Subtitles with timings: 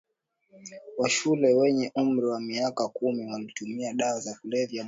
[0.97, 4.77] wa shule wenye umri wa miaka kumi walitumia dawa za kulevya mwaka